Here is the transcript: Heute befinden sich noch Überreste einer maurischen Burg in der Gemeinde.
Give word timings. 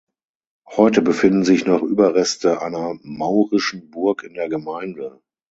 Heute 0.65 1.03
befinden 1.03 1.43
sich 1.43 1.67
noch 1.67 1.83
Überreste 1.83 2.59
einer 2.63 2.97
maurischen 3.03 3.91
Burg 3.91 4.23
in 4.23 4.33
der 4.33 4.49
Gemeinde. 4.49 5.21